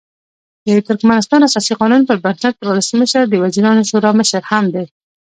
[0.65, 4.85] د ترکمنستان اساسي قانون پر بنسټ ولسمشر د وزیرانو شورا مشر هم دی.